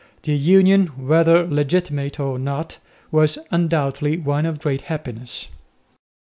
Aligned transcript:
The 0.23 0.33
union, 0.33 0.87
whether 0.97 1.45
legitimate 1.45 2.19
or 2.19 2.39
not, 2.39 2.79
was 3.11 3.37
undoubtedly 3.51 4.17
one 4.17 4.47
of 4.47 4.59
great 4.59 4.81
happiness. 4.81 5.49